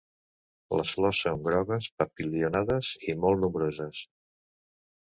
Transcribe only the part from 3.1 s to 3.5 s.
i molt